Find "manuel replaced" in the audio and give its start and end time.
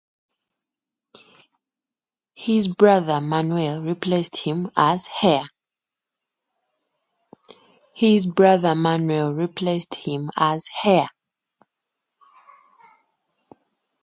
3.21-4.35